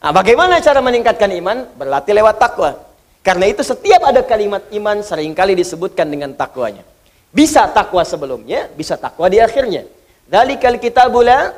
Nah, 0.05 0.13
bagaimana 0.13 0.61
cara 0.61 0.85
meningkatkan 0.85 1.33
iman? 1.33 1.65
Berlatih 1.81 2.13
lewat 2.13 2.37
takwa. 2.37 2.77
Karena 3.25 3.49
itu 3.49 3.65
setiap 3.65 4.05
ada 4.05 4.21
kalimat 4.21 4.61
iman 4.69 5.01
sering 5.01 5.33
kali 5.33 5.57
disebutkan 5.57 6.05
dengan 6.05 6.29
takwanya. 6.37 6.85
Bisa 7.33 7.65
takwa 7.73 8.05
sebelumnya, 8.05 8.69
bisa 8.77 9.01
takwa 9.01 9.25
di 9.33 9.41
akhirnya. 9.41 9.81
Dalikal 10.29 10.77
kitabula 10.77 11.57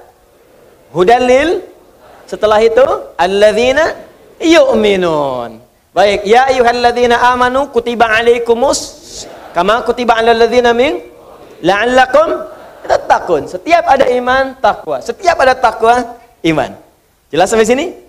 hudalil 0.95 1.59
setelah 2.23 2.63
itu 2.63 2.87
alladzina 3.19 3.99
yu'minun. 4.39 5.59
Baik, 5.91 6.23
ya 6.23 6.47
ayyuhalladzina 6.47 7.19
amanu 7.35 7.67
kutiba 7.67 8.07
alaikumus 8.07 8.95
Kama 9.51 9.83
kutiba 9.83 10.15
'alal 10.15 10.39
ladzina 10.39 10.71
min 10.71 11.03
la'allakum 11.67 12.47
tattaqun. 12.87 13.51
Setiap 13.51 13.83
ada 13.91 14.07
iman, 14.07 14.55
takwa. 14.63 15.03
Setiap 15.03 15.35
ada 15.43 15.51
takwa, 15.51 16.15
iman. 16.47 16.71
Jelas 17.27 17.51
sampai 17.51 17.67
sini? 17.67 18.06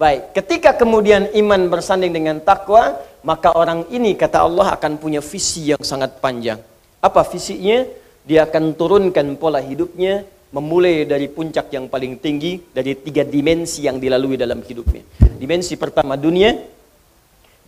Baik, 0.00 0.32
ketika 0.32 0.72
kemudian 0.72 1.28
iman 1.36 1.68
bersanding 1.68 2.08
dengan 2.08 2.40
takwa, 2.40 2.96
maka 3.20 3.52
orang 3.52 3.84
ini 3.92 4.16
kata 4.16 4.40
Allah 4.48 4.72
akan 4.72 4.96
punya 4.96 5.20
visi 5.20 5.76
yang 5.76 5.82
sangat 5.84 6.16
panjang. 6.24 6.56
Apa 7.04 7.20
visinya? 7.28 7.84
Dia 8.24 8.48
akan 8.48 8.72
turunkan 8.80 9.36
pola 9.36 9.60
hidupnya 9.60 10.24
memulai 10.56 11.04
dari 11.04 11.28
puncak 11.28 11.68
yang 11.76 11.84
paling 11.92 12.16
tinggi 12.16 12.64
dari 12.72 12.96
tiga 12.96 13.28
dimensi 13.28 13.84
yang 13.84 14.00
dilalui 14.00 14.40
dalam 14.40 14.64
hidupnya. 14.64 15.04
Dimensi 15.36 15.76
pertama 15.76 16.16
dunia, 16.16 16.56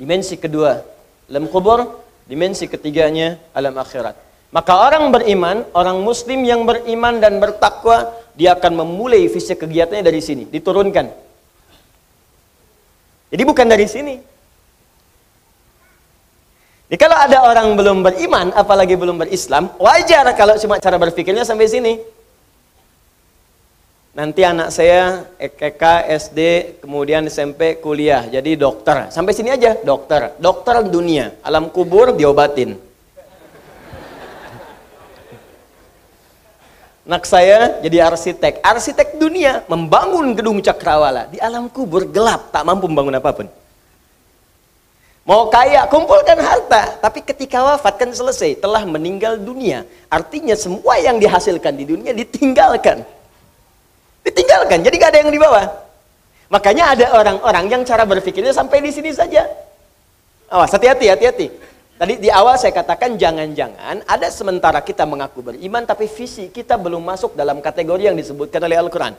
dimensi 0.00 0.40
kedua 0.40 0.80
alam 1.28 1.44
kubur, 1.52 2.00
Dimensi 2.22 2.70
ketiganya 2.70 3.36
alam 3.50 3.74
akhirat. 3.76 4.14
Maka 4.54 4.72
orang 4.78 5.10
beriman, 5.10 5.68
orang 5.74 5.98
muslim 6.00 6.46
yang 6.46 6.62
beriman 6.62 7.18
dan 7.18 7.42
bertakwa, 7.42 8.08
dia 8.38 8.54
akan 8.54 8.84
memulai 8.84 9.26
visi 9.26 9.52
kegiatannya 9.52 10.00
dari 10.00 10.22
sini, 10.22 10.46
diturunkan. 10.46 11.31
Jadi 13.32 13.42
bukan 13.48 13.64
dari 13.64 13.88
sini. 13.88 14.20
Jadi 16.92 17.00
kalau 17.00 17.16
ada 17.16 17.48
orang 17.48 17.72
belum 17.72 18.04
beriman, 18.04 18.52
apalagi 18.52 18.92
belum 19.00 19.16
berislam, 19.16 19.72
wajar 19.80 20.28
kalau 20.36 20.60
cuma 20.60 20.76
cara 20.76 21.00
berpikirnya 21.00 21.40
sampai 21.40 21.64
sini. 21.64 21.96
Nanti 24.12 24.44
anak 24.44 24.68
saya 24.68 25.24
EKK, 25.40 26.04
SD, 26.28 26.40
kemudian 26.84 27.24
SMP, 27.32 27.80
kuliah, 27.80 28.28
jadi 28.28 28.60
dokter. 28.60 29.08
Sampai 29.08 29.32
sini 29.32 29.48
aja, 29.48 29.80
dokter. 29.80 30.36
Dokter 30.36 30.84
dunia, 30.84 31.32
alam 31.40 31.72
kubur 31.72 32.12
diobatin. 32.12 32.76
Anak 37.02 37.26
saya 37.26 37.82
jadi 37.82 38.06
arsitek. 38.06 38.62
Arsitek 38.62 39.18
dunia, 39.18 39.66
membangun 39.66 40.38
gedung 40.38 40.62
cakrawala. 40.62 41.26
Di 41.26 41.42
alam 41.42 41.66
kubur 41.66 42.06
gelap, 42.06 42.54
tak 42.54 42.62
mampu 42.62 42.86
membangun 42.86 43.18
apa 43.18 43.30
pun. 43.34 43.46
Mau 45.26 45.50
kaya, 45.50 45.86
kumpulkan 45.90 46.38
harta. 46.38 46.98
Tapi 47.02 47.22
ketika 47.26 47.62
wafat 47.62 47.94
kan 47.98 48.10
selesai, 48.10 48.58
telah 48.58 48.86
meninggal 48.86 49.34
dunia. 49.34 49.82
Artinya 50.06 50.54
semua 50.54 50.98
yang 50.98 51.18
dihasilkan 51.18 51.74
di 51.74 51.86
dunia 51.86 52.14
ditinggalkan. 52.14 53.02
Ditinggalkan, 54.22 54.86
jadi 54.86 54.94
gak 55.02 55.10
ada 55.10 55.18
yang 55.26 55.34
dibawa. 55.34 55.62
Makanya 56.46 56.94
ada 56.94 57.06
orang-orang 57.18 57.64
yang 57.66 57.82
cara 57.82 58.06
berpikirnya 58.06 58.54
sampai 58.54 58.78
di 58.78 58.94
sini 58.94 59.10
saja. 59.10 59.42
Awas, 60.46 60.70
hati-hati, 60.70 61.10
hati-hati. 61.10 61.50
Tadi 62.00 62.18
di 62.18 62.30
awal 62.32 62.58
saya 62.58 62.74
katakan 62.74 63.14
jangan-jangan 63.14 64.02
ada 64.08 64.28
sementara 64.32 64.82
kita 64.82 65.06
mengaku 65.06 65.44
beriman 65.44 65.86
tapi 65.86 66.10
visi 66.10 66.50
kita 66.50 66.74
belum 66.80 67.04
masuk 67.04 67.38
dalam 67.38 67.62
kategori 67.62 68.10
yang 68.10 68.16
disebutkan 68.18 68.58
oleh 68.64 68.80
Al-Quran. 68.80 69.14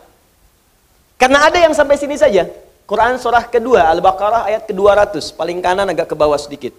Karena 1.16 1.48
ada 1.48 1.58
yang 1.62 1.72
sampai 1.72 1.96
sini 1.96 2.20
saja. 2.20 2.44
Quran 2.84 3.16
surah 3.16 3.48
kedua, 3.48 3.88
Al-Baqarah 3.96 4.52
ayat 4.52 4.68
ke-200, 4.68 5.40
paling 5.40 5.64
kanan 5.64 5.88
agak 5.88 6.12
ke 6.12 6.16
bawah 6.20 6.36
sedikit. 6.36 6.76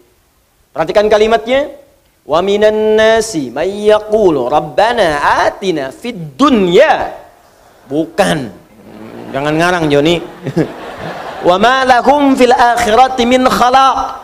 Perhatikan 0.75 1.09
kalimatnya. 1.09 1.81
Wa 2.25 2.41
minan 2.41 2.97
nasi 2.97 3.53
may 3.53 3.93
yaqulu 3.93 4.49
rabbana 4.49 5.45
atina 5.45 5.93
fid 5.93 6.41
dunya 6.41 7.13
Bukan. 7.85 8.49
Jangan 9.29 9.55
ngarang 9.61 9.93
Joni. 9.93 10.17
Wa 11.49 11.61
ma 11.61 11.85
lahum 11.85 12.33
fil 12.33 12.57
akhirati 12.57 13.29
min 13.29 13.45
khalaq. 13.45 14.24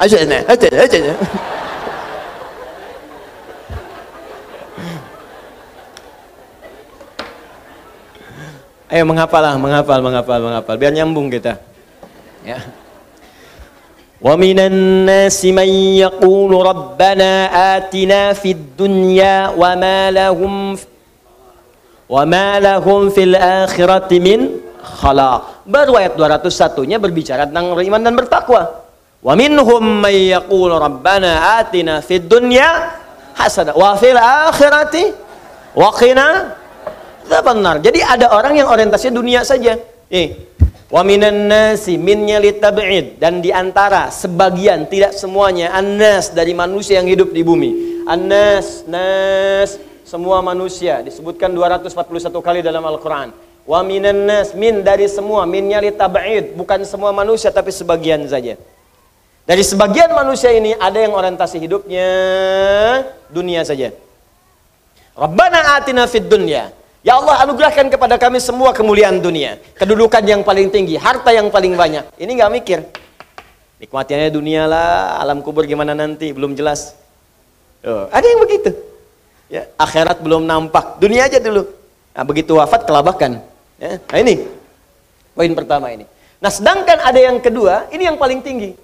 Aja 0.00 0.16
aja 0.48 0.66
aja. 0.80 0.98
Ayo 8.90 9.06
menghafal 9.06 9.38
lah, 9.38 9.54
menghafal, 9.54 10.00
menghafal, 10.02 10.40
menghafal. 10.40 10.74
Biar 10.80 10.90
nyambung 10.90 11.30
kita. 11.30 11.62
Ya. 12.42 12.58
Wa 14.18 14.34
minan 14.40 15.06
nasi 15.06 15.54
man 15.54 15.68
yaqulu 15.68 16.58
rabbana 16.58 17.52
atina 17.76 18.34
fid 18.34 18.74
dunya 18.74 19.54
wa 19.54 19.78
ma 19.78 20.10
lahum 20.10 20.74
Wa 22.10 22.26
ma 22.26 22.58
lahum 22.58 23.12
fil 23.14 23.38
akhirati 23.38 24.18
min 24.18 24.58
khalaq. 24.82 25.62
Baru 25.68 25.94
ayat 25.94 26.18
201-nya 26.18 26.98
berbicara 26.98 27.46
tentang 27.46 27.76
beriman 27.78 28.02
dan 28.02 28.18
bertakwa. 28.18 28.79
Wa 29.20 29.36
minhum 29.36 30.00
may 30.00 30.32
yaqulu 30.32 30.80
rabbana 30.80 31.60
atina 31.60 32.00
fid 32.00 32.24
dunya 32.24 32.96
hasanah 33.36 33.76
wa 33.76 33.92
fil 34.00 34.16
akhirati 34.16 35.04
wa 35.76 35.92
qina 35.92 36.56
benar. 37.28 37.78
Jadi 37.78 38.00
ada 38.02 38.32
orang 38.34 38.58
yang 38.58 38.66
orientasinya 38.66 39.14
dunia 39.20 39.46
saja. 39.46 39.78
Eh, 40.10 40.50
Wa 40.90 41.06
minan 41.06 41.46
nasi 41.46 41.94
minnya 41.94 42.42
litab'id 42.42 43.22
dan 43.22 43.38
di 43.38 43.54
antara 43.54 44.10
sebagian 44.10 44.90
tidak 44.90 45.14
semuanya 45.14 45.70
annas 45.70 46.34
dari 46.34 46.50
manusia 46.50 46.98
yang 46.98 47.06
hidup 47.06 47.30
di 47.30 47.46
bumi. 47.46 48.02
Annas 48.10 48.82
nas 48.90 49.78
semua 50.02 50.42
manusia 50.42 50.98
disebutkan 50.98 51.54
241 51.54 51.94
kali 52.42 52.58
dalam 52.58 52.82
Al-Qur'an. 52.82 53.30
Wa 53.62 53.86
minan 53.86 54.26
nas 54.26 54.50
min 54.50 54.82
dari 54.82 55.06
semua 55.06 55.46
minnya 55.46 55.78
litab'id 55.78 56.58
bukan 56.58 56.82
semua 56.82 57.14
manusia 57.14 57.54
tapi 57.54 57.70
sebagian 57.70 58.26
saja. 58.26 58.58
Dari 59.50 59.66
sebagian 59.66 60.14
manusia 60.14 60.54
ini 60.54 60.78
ada 60.78 60.94
yang 60.94 61.10
orientasi 61.10 61.58
hidupnya 61.58 62.06
dunia 63.26 63.66
saja. 63.66 63.90
Rabbana 65.18 65.74
atina 65.74 66.06
fid 66.06 66.30
dunya 66.30 66.70
Ya 67.02 67.18
Allah 67.18 67.42
anugerahkan 67.42 67.90
kepada 67.90 68.14
kami 68.14 68.38
semua 68.38 68.70
kemuliaan 68.70 69.18
dunia. 69.18 69.58
Kedudukan 69.74 70.22
yang 70.22 70.46
paling 70.46 70.70
tinggi, 70.70 70.94
harta 70.94 71.34
yang 71.34 71.50
paling 71.50 71.74
banyak. 71.74 72.06
Ini 72.14 72.30
nggak 72.30 72.52
mikir. 72.62 72.78
Nikmatiannya 73.82 74.30
dunia 74.30 74.70
lah, 74.70 75.18
alam 75.18 75.42
kubur 75.42 75.66
gimana 75.66 75.98
nanti, 75.98 76.30
belum 76.30 76.54
jelas. 76.54 76.94
Oh, 77.82 78.06
ada 78.12 78.22
yang 78.22 78.44
begitu. 78.44 78.70
Ya, 79.48 79.66
akhirat 79.80 80.20
belum 80.20 80.44
nampak, 80.44 81.00
dunia 81.00 81.26
aja 81.26 81.40
dulu. 81.40 81.66
Nah, 82.12 82.22
begitu 82.22 82.54
wafat 82.60 82.84
kelabakan. 82.84 83.40
Ya, 83.80 83.96
nah 83.96 84.18
ini, 84.20 84.44
poin 85.32 85.50
pertama 85.56 85.88
ini. 85.90 86.04
Nah 86.38 86.52
sedangkan 86.52 87.00
ada 87.00 87.18
yang 87.18 87.40
kedua, 87.40 87.88
ini 87.90 88.04
yang 88.04 88.20
paling 88.20 88.44
tinggi. 88.44 88.76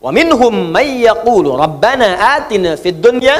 Wa 0.00 0.10
minhum 0.16 0.72
may 0.72 1.04
yaqulu 1.04 1.60
rabbana 1.60 2.40
atina 2.40 2.72
fid 2.80 3.04
dunya 3.04 3.36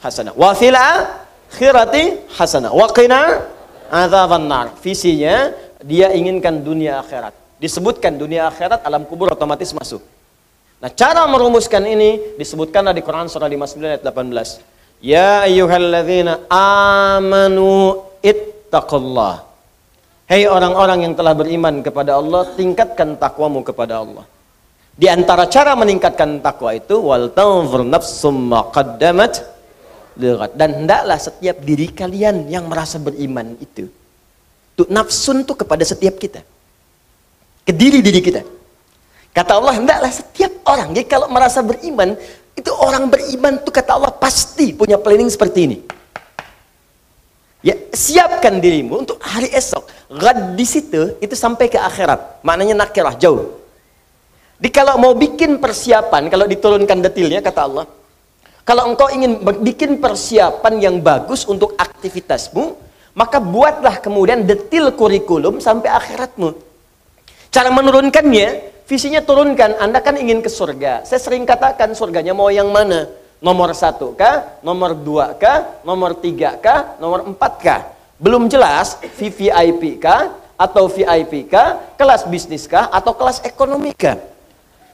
hasanah 0.00 0.32
wa 0.32 0.56
fil 0.56 0.72
akhirati 0.72 2.32
hasanah 2.32 2.72
wa 2.72 2.88
qina 2.88 3.44
azaban 3.92 4.48
nar. 4.48 4.72
Visinya 4.80 5.52
dia 5.84 6.08
inginkan 6.16 6.64
dunia 6.64 7.04
akhirat. 7.04 7.36
Disebutkan 7.60 8.16
dunia 8.16 8.48
akhirat 8.48 8.88
alam 8.88 9.04
kubur 9.04 9.28
otomatis 9.28 9.68
masuk. 9.76 10.00
Nah, 10.78 10.88
cara 10.94 11.26
merumuskan 11.26 11.82
ini 11.84 12.38
disebutkanlah 12.38 12.94
di 12.94 13.02
Quran 13.02 13.26
surah 13.26 13.50
59 13.50 13.98
ayat 13.98 14.02
18. 14.06 15.04
Ya 15.04 15.42
ayyuhalladzina 15.44 16.46
amanu 16.48 17.98
ittaqullah. 18.22 19.42
Hei 20.30 20.46
orang-orang 20.46 21.08
yang 21.08 21.14
telah 21.18 21.34
beriman 21.34 21.82
kepada 21.82 22.14
Allah, 22.20 22.46
tingkatkan 22.54 23.18
takwamu 23.18 23.66
kepada 23.66 24.04
Allah. 24.06 24.22
Di 24.98 25.06
antara 25.06 25.46
cara 25.46 25.78
meningkatkan 25.78 26.42
takwa 26.42 26.74
itu 26.74 26.98
wal 26.98 27.30
tanzur 27.30 27.86
nafsum 27.86 28.50
ma 28.50 28.66
qaddamat 28.66 29.46
dan 30.58 30.70
hendaklah 30.82 31.14
setiap 31.14 31.62
diri 31.62 31.86
kalian 31.94 32.50
yang 32.50 32.66
merasa 32.66 32.98
beriman 32.98 33.54
itu. 33.62 33.86
Tuh 34.74 34.90
nafsun 34.90 35.46
tuh 35.46 35.54
kepada 35.54 35.86
setiap 35.86 36.18
kita. 36.18 36.42
Ke 37.62 37.70
diri-diri 37.70 38.18
kita. 38.18 38.42
Kata 39.30 39.62
Allah, 39.62 39.78
hendaklah 39.78 40.10
setiap 40.10 40.50
orang. 40.66 40.90
Jadi 40.90 41.06
kalau 41.06 41.30
merasa 41.30 41.62
beriman, 41.62 42.18
itu 42.58 42.70
orang 42.74 43.06
beriman 43.06 43.62
tuh 43.62 43.70
kata 43.70 43.94
Allah 43.94 44.10
pasti 44.10 44.74
punya 44.74 44.98
planning 44.98 45.30
seperti 45.30 45.58
ini. 45.70 45.78
Ya, 47.62 47.74
siapkan 47.94 48.58
dirimu 48.58 49.06
untuk 49.06 49.18
hari 49.22 49.50
esok. 49.54 49.86
Gad 50.14 50.58
di 50.58 50.66
situ 50.66 51.14
itu 51.22 51.34
sampai 51.38 51.70
ke 51.70 51.78
akhirat. 51.78 52.42
Maknanya 52.42 52.86
nakirah 52.86 53.14
jauh. 53.14 53.57
Di 54.58 54.74
kalau 54.74 54.98
mau 54.98 55.14
bikin 55.14 55.62
persiapan, 55.62 56.26
kalau 56.26 56.50
diturunkan 56.50 56.98
detailnya 56.98 57.38
kata 57.38 57.60
Allah, 57.62 57.86
kalau 58.66 58.90
engkau 58.90 59.06
ingin 59.08 59.38
bikin 59.62 60.02
persiapan 60.02 60.74
yang 60.82 60.96
bagus 60.98 61.46
untuk 61.46 61.78
aktivitasmu, 61.78 62.74
maka 63.14 63.38
buatlah 63.38 64.02
kemudian 64.02 64.42
detil 64.42 64.90
kurikulum 64.98 65.62
sampai 65.62 65.94
akhiratmu. 65.94 66.58
Cara 67.54 67.70
menurunkannya, 67.70 68.48
visinya 68.84 69.22
turunkan. 69.22 69.78
Anda 69.78 70.02
kan 70.02 70.18
ingin 70.18 70.42
ke 70.42 70.50
surga. 70.50 71.06
Saya 71.06 71.22
sering 71.22 71.46
katakan 71.46 71.94
surganya 71.94 72.34
mau 72.34 72.50
yang 72.50 72.68
mana? 72.68 73.08
Nomor 73.38 73.70
satu 73.78 74.18
kah? 74.18 74.58
Nomor 74.66 74.98
dua 74.98 75.38
kah? 75.38 75.80
Nomor 75.86 76.18
tiga 76.18 76.58
kah? 76.58 76.98
Nomor 76.98 77.30
empat 77.30 77.52
kah? 77.62 77.80
Belum 78.18 78.50
jelas 78.50 78.98
VVIP 79.16 80.02
kah? 80.02 80.34
Atau 80.58 80.90
VIP 80.90 81.46
kah? 81.46 81.94
Kelas 81.94 82.26
bisnis 82.26 82.66
kah? 82.66 82.90
Atau 82.90 83.14
kelas 83.14 83.38
ekonomi 83.46 83.94
kah? 83.94 84.18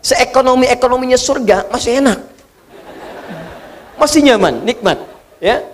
Seekonomi-ekonominya 0.04 1.16
surga 1.16 1.72
masih 1.72 2.04
enak 2.04 2.34
masih 4.04 4.20
nyaman, 4.20 4.60
nikmat. 4.68 5.00
Ya. 5.40 5.64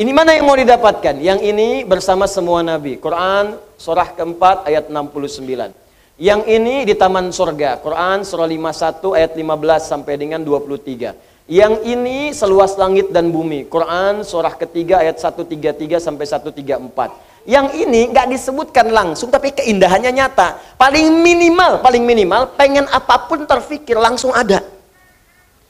Ini 0.00 0.10
mana 0.16 0.32
yang 0.32 0.48
mau 0.48 0.56
didapatkan? 0.56 1.20
Yang 1.20 1.44
ini 1.44 1.84
bersama 1.84 2.24
semua 2.24 2.64
nabi. 2.64 2.96
Quran 2.96 3.60
surah 3.76 4.10
keempat 4.16 4.64
ayat 4.64 4.90
69. 4.90 5.70
Yang 6.16 6.40
ini 6.48 6.88
di 6.88 6.96
taman 6.96 7.28
surga. 7.30 7.78
Quran 7.84 8.24
surah 8.26 8.48
51 8.48 9.12
ayat 9.14 9.32
15 9.36 9.86
sampai 9.86 10.14
dengan 10.16 10.40
23. 10.40 11.14
Yang 11.46 11.74
ini 11.84 12.32
seluas 12.32 12.74
langit 12.80 13.12
dan 13.12 13.28
bumi. 13.28 13.68
Quran 13.68 14.24
surah 14.24 14.56
ketiga 14.56 15.04
ayat 15.04 15.20
133 15.20 16.00
sampai 16.00 16.24
134. 16.26 17.29
Yang 17.50 17.82
ini 17.82 18.14
nggak 18.14 18.30
disebutkan 18.30 18.94
langsung 18.94 19.26
tapi 19.26 19.50
keindahannya 19.50 20.14
nyata. 20.14 20.78
Paling 20.78 21.10
minimal, 21.10 21.82
paling 21.82 22.06
minimal 22.06 22.54
pengen 22.54 22.86
apa 22.86 23.26
pun 23.26 23.42
terfikir 23.42 23.98
langsung 23.98 24.30
ada. 24.30 24.62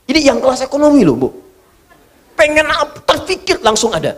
Ini 0.04 0.28
yang 0.28 0.44
kelas 0.44 0.60
ekonomi 0.60 1.00
loh, 1.08 1.16
Bu 1.16 1.28
pengen 2.40 2.66
apa, 2.72 2.96
terpikir 3.04 3.60
langsung 3.60 3.92
ada. 3.92 4.16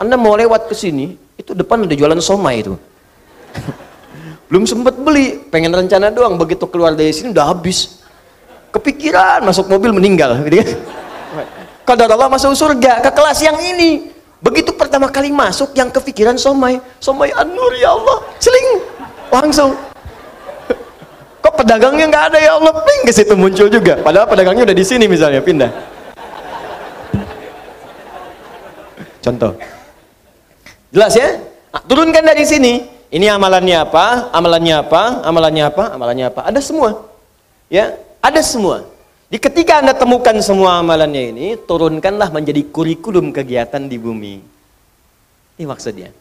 Anda 0.00 0.16
mau 0.16 0.32
lewat 0.32 0.72
ke 0.72 0.74
sini, 0.74 1.20
itu 1.36 1.52
depan 1.52 1.84
ada 1.84 1.92
jualan 1.92 2.16
somai 2.24 2.64
itu. 2.64 2.72
Belum 4.48 4.64
sempat 4.64 4.96
beli, 4.96 5.36
pengen 5.52 5.76
rencana 5.76 6.08
doang, 6.08 6.40
begitu 6.40 6.64
keluar 6.64 6.96
dari 6.96 7.12
sini 7.12 7.36
udah 7.36 7.52
habis. 7.52 8.00
Kepikiran, 8.72 9.44
masuk 9.44 9.68
mobil 9.68 9.92
meninggal. 9.92 10.40
Gitu 10.48 10.64
kan. 10.64 10.68
Kadar 11.88 12.08
Allah 12.08 12.32
masuk 12.32 12.56
surga, 12.56 13.04
ke 13.04 13.10
kelas 13.12 13.38
yang 13.44 13.56
ini. 13.60 14.11
Begitu 14.42 14.74
pertama 14.74 15.06
kali 15.06 15.30
masuk, 15.30 15.70
yang 15.78 15.86
kepikiran 15.86 16.34
somai. 16.34 16.82
Somai 16.98 17.30
an-nur 17.30 17.70
ya 17.78 17.94
Allah, 17.94 18.26
seling. 18.42 18.82
Langsung. 19.30 19.70
Kok 21.46 21.54
pedagangnya 21.62 22.10
nggak 22.10 22.24
ada 22.34 22.38
ya 22.42 22.58
Allah? 22.58 22.74
Ping 22.82 23.06
ke 23.06 23.14
situ 23.14 23.38
muncul 23.38 23.70
juga. 23.70 24.02
Padahal 24.02 24.26
pedagangnya 24.26 24.66
udah 24.66 24.76
di 24.76 24.82
sini 24.82 25.06
misalnya, 25.06 25.38
pindah. 25.38 25.70
Contoh. 29.24 29.54
Jelas 30.90 31.14
ya? 31.14 31.38
Nah, 31.70 31.82
turunkan 31.86 32.26
dari 32.26 32.42
sini. 32.42 32.90
Ini 33.12 33.28
amalannya 33.38 33.76
apa? 33.78 34.34
Amalannya 34.34 34.74
apa? 34.82 35.22
Amalannya 35.22 35.70
apa? 35.70 35.84
Amalannya 35.94 36.26
apa? 36.34 36.40
Ada 36.50 36.60
semua. 36.64 37.06
Ya, 37.70 37.94
ada 38.18 38.42
semua. 38.42 38.90
Di 39.31 39.37
ketika 39.37 39.83
Anda 39.83 39.91
temukan 39.91 40.39
semua 40.39 40.79
amalannya 40.79 41.35
ini, 41.35 41.47
turunkanlah 41.59 42.31
menjadi 42.31 42.63
kurikulum 42.71 43.35
kegiatan 43.35 43.83
di 43.83 43.99
bumi. 43.99 44.39
Ini 45.59 45.65
maksudnya. 45.67 46.15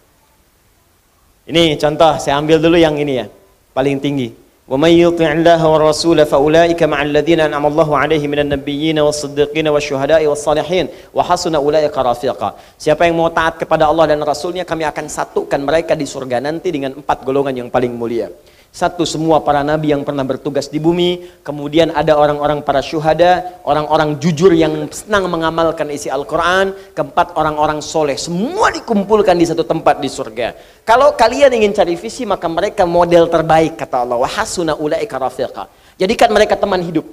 Ini 1.46 1.78
contoh, 1.78 2.18
saya 2.18 2.42
ambil 2.42 2.58
dulu 2.58 2.74
yang 2.74 2.98
ini 2.98 3.22
ya. 3.22 3.26
Paling 3.70 4.02
tinggi. 4.02 4.46
ومن 4.66 4.92
يطع 4.98 5.32
الله 5.32 5.60
والرسول 5.62 6.26
فأولئك 6.26 6.82
مع 6.82 6.98
الذين 7.02 7.40
أنعم 7.40 7.64
الله 7.70 7.88
عليهم 8.02 8.28
من 8.34 8.40
النبيين 8.44 8.98
والصديقين 8.98 9.66
والشهداء 9.70 10.26
والصالحين 10.26 10.86
وحسن 11.14 11.54
أولئك 11.54 11.94
رفيقا 11.94 12.50
Siapa 12.74 13.06
yang 13.06 13.14
mau 13.14 13.30
taat 13.30 13.62
kepada 13.62 13.86
Allah 13.86 14.10
dan 14.10 14.18
Rasulnya 14.26 14.66
kami 14.66 14.82
akan 14.82 15.06
satukan 15.06 15.62
mereka 15.62 15.94
di 15.94 16.02
surga 16.02 16.42
nanti 16.42 16.74
dengan 16.74 16.98
empat 16.98 17.22
golongan 17.22 17.54
yang 17.54 17.68
paling 17.70 17.94
mulia. 17.94 18.26
Satu, 18.71 19.03
semua 19.03 19.43
para 19.43 19.67
nabi 19.67 19.91
yang 19.91 20.07
pernah 20.07 20.23
bertugas 20.23 20.71
di 20.71 20.79
bumi. 20.79 21.27
Kemudian 21.43 21.91
ada 21.91 22.15
orang-orang 22.15 22.63
para 22.63 22.79
syuhada, 22.79 23.59
orang-orang 23.67 24.15
jujur 24.15 24.55
yang 24.55 24.87
senang 24.95 25.27
mengamalkan 25.27 25.91
isi 25.91 26.07
Al-Quran. 26.07 26.71
Keempat, 26.95 27.35
orang-orang 27.35 27.83
soleh. 27.83 28.15
Semua 28.15 28.71
dikumpulkan 28.71 29.35
di 29.35 29.43
satu 29.43 29.67
tempat 29.67 29.99
di 29.99 30.07
surga. 30.07 30.55
Kalau 30.87 31.11
kalian 31.19 31.51
ingin 31.51 31.75
cari 31.75 31.99
visi, 31.99 32.23
maka 32.23 32.47
mereka 32.47 32.87
model 32.87 33.27
terbaik, 33.27 33.75
kata 33.75 34.07
Allah. 34.07 34.23
Wahasuna 34.23 34.79
ulaika 34.79 35.19
rafiqa. 35.19 35.67
Jadikan 35.99 36.31
mereka 36.31 36.55
teman 36.55 36.79
hidup. 36.79 37.03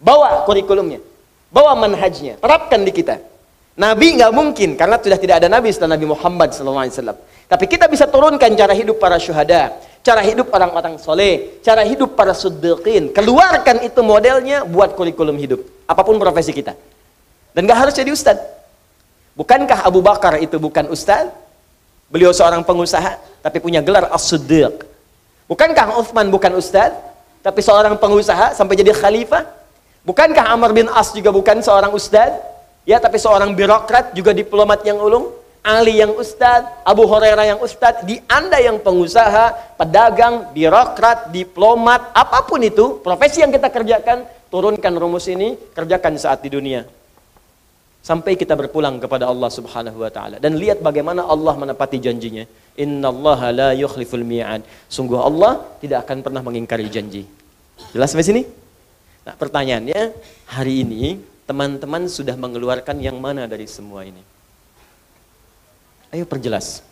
Bawa 0.00 0.48
kurikulumnya. 0.48 1.04
Bawa 1.52 1.76
manhajnya. 1.76 2.40
Terapkan 2.40 2.88
di 2.88 2.90
kita. 2.90 3.20
Nabi 3.76 4.16
nggak 4.16 4.32
mungkin, 4.32 4.80
karena 4.80 4.96
sudah 4.96 5.20
tidak 5.20 5.44
ada 5.44 5.48
Nabi 5.52 5.68
setelah 5.72 5.96
Nabi 5.96 6.08
Muhammad 6.08 6.56
SAW. 6.56 6.88
Tapi 7.52 7.64
kita 7.68 7.84
bisa 7.84 8.08
turunkan 8.08 8.48
cara 8.56 8.72
hidup 8.72 8.96
para 8.96 9.20
syuhada 9.20 9.76
cara 10.02 10.20
hidup 10.26 10.50
orang-orang 10.50 10.98
soleh, 10.98 11.62
cara 11.62 11.86
hidup 11.86 12.18
para 12.18 12.34
suddiqin. 12.34 13.14
Keluarkan 13.14 13.86
itu 13.86 14.02
modelnya 14.02 14.66
buat 14.66 14.98
kurikulum 14.98 15.38
hidup. 15.38 15.62
Apa 15.86 16.02
pun 16.02 16.18
profesi 16.18 16.50
kita. 16.50 16.74
Dan 17.54 17.64
gak 17.64 17.88
harus 17.88 17.94
jadi 17.94 18.10
ustad. 18.10 18.36
Bukankah 19.38 19.86
Abu 19.86 20.04
Bakar 20.04 20.36
itu 20.42 20.58
bukan 20.60 20.90
ustad? 20.92 21.30
Beliau 22.12 22.34
seorang 22.34 22.60
pengusaha, 22.60 23.16
tapi 23.40 23.56
punya 23.62 23.80
gelar 23.80 24.12
as-siddiq. 24.12 24.84
Bukankah 25.48 25.96
Uthman 25.96 26.28
bukan 26.28 26.52
ustad? 26.60 26.92
Tapi 27.40 27.58
seorang 27.64 27.96
pengusaha 27.96 28.52
sampai 28.52 28.76
jadi 28.76 28.92
khalifah? 28.92 29.48
Bukankah 30.04 30.52
Amr 30.52 30.70
bin 30.76 30.86
As 30.92 31.14
juga 31.14 31.32
bukan 31.32 31.62
seorang 31.64 31.90
ustad? 31.94 32.36
Ya, 32.82 32.98
tapi 32.98 33.16
seorang 33.16 33.54
birokrat 33.54 34.12
juga 34.12 34.34
diplomat 34.34 34.82
yang 34.82 34.98
ulung? 34.98 35.30
Ali 35.62 36.02
yang 36.02 36.18
ustadz, 36.18 36.82
Abu 36.82 37.06
Hurairah 37.06 37.54
yang 37.54 37.60
ustadz, 37.62 38.02
di 38.02 38.18
Anda 38.26 38.58
yang 38.58 38.82
pengusaha, 38.82 39.78
pedagang, 39.78 40.50
birokrat, 40.50 41.30
diplomat, 41.30 42.10
apa 42.10 42.42
pun 42.42 42.58
itu, 42.66 42.98
profesi 42.98 43.46
yang 43.46 43.54
kita 43.54 43.70
kerjakan, 43.70 44.26
turunkan 44.50 44.90
rumus 44.98 45.30
ini, 45.30 45.54
kerjakan 45.70 46.18
saat 46.18 46.42
di 46.42 46.50
dunia. 46.50 46.82
Sampai 48.02 48.34
kita 48.34 48.58
berpulang 48.58 48.98
kepada 48.98 49.30
Allah 49.30 49.46
Subhanahu 49.46 50.02
wa 50.02 50.10
taala 50.10 50.42
dan 50.42 50.58
lihat 50.58 50.82
bagaimana 50.82 51.22
Allah 51.22 51.54
menepati 51.54 52.02
janjinya. 52.02 52.42
Innallaha 52.74 53.54
la 53.54 53.70
yukhliful 53.78 54.26
mi'ad. 54.26 54.66
Sungguh 54.90 55.22
Allah 55.22 55.62
tidak 55.78 56.10
akan 56.10 56.26
pernah 56.26 56.42
mengingkari 56.42 56.90
janji. 56.90 57.22
Jelas 57.94 58.10
sampai 58.10 58.26
sini? 58.26 58.42
Nah, 59.22 59.38
pertanyaannya, 59.38 60.10
hari 60.50 60.82
ini 60.82 61.22
teman-teman 61.46 62.10
sudah 62.10 62.34
mengeluarkan 62.34 62.98
yang 62.98 63.22
mana 63.22 63.46
dari 63.46 63.70
semua 63.70 64.02
ini? 64.02 64.18
Ayo 66.12 66.28
perjelas. 66.28 66.84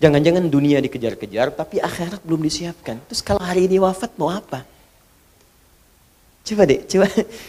Jangan-jangan 0.00 0.48
dunia 0.48 0.80
dikejar-kejar, 0.80 1.52
tapi 1.52 1.76
akhirat 1.76 2.24
belum 2.24 2.40
disiapkan. 2.40 2.96
Terus 3.08 3.20
kalau 3.20 3.40
hari 3.40 3.68
ini 3.68 3.76
wafat 3.76 4.16
mau 4.16 4.32
apa? 4.32 4.64
Coba 6.40 6.64
deh, 6.64 6.80
coba 6.88 7.04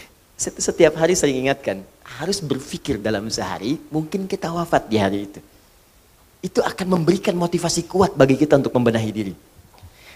setiap 0.68 1.00
hari 1.00 1.16
sering 1.16 1.48
ingatkan, 1.48 1.80
harus 2.04 2.44
berpikir 2.44 3.00
dalam 3.00 3.28
sehari, 3.32 3.80
mungkin 3.88 4.28
kita 4.28 4.52
wafat 4.52 4.84
di 4.88 4.96
hari 5.00 5.28
itu. 5.32 5.40
Itu 6.44 6.60
akan 6.60 7.00
memberikan 7.00 7.32
motivasi 7.32 7.88
kuat 7.88 8.12
bagi 8.12 8.36
kita 8.36 8.60
untuk 8.60 8.72
membenahi 8.76 9.10
diri. 9.12 9.34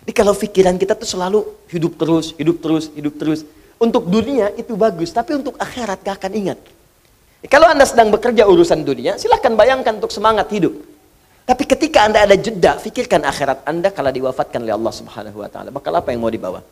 Jadi 0.03 0.13
kalau 0.13 0.37
pikiran 0.37 0.77
kita 0.77 0.93
tuh 0.93 1.09
selalu 1.09 1.41
hidup 1.73 1.97
terus, 1.97 2.37
hidup 2.37 2.61
terus, 2.61 2.85
hidup 2.93 3.15
terus. 3.17 3.49
Untuk 3.81 4.09
dunia 4.09 4.53
itu 4.61 4.77
bagus, 4.77 5.09
tapi 5.09 5.41
untuk 5.41 5.57
akhirat 5.57 6.05
gak 6.05 6.21
akan 6.21 6.33
ingat. 6.37 6.59
Kalau 7.51 7.67
Anda 7.67 7.83
sedang 7.83 8.15
bekerja 8.15 8.47
urusan 8.47 8.87
dunia, 8.87 9.19
silahkan 9.19 9.51
bayangkan 9.59 9.99
untuk 9.99 10.15
semangat 10.15 10.47
hidup. 10.55 10.79
Tapi 11.43 11.67
ketika 11.67 12.07
Anda 12.07 12.23
ada 12.23 12.39
jeda, 12.39 12.79
fikirkan 12.79 13.27
akhirat 13.27 13.67
Anda 13.67 13.91
kalau 13.91 14.15
diwafatkan 14.15 14.63
oleh 14.63 14.79
Allah 14.79 14.95
Subhanahu 14.95 15.43
wa 15.43 15.51
taala, 15.51 15.75
bakal 15.75 15.91
apa 15.99 16.15
yang 16.15 16.23
mau 16.23 16.31
dibawa? 16.31 16.63